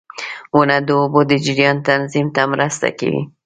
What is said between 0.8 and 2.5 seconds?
د اوبو د جریان تنظیم ته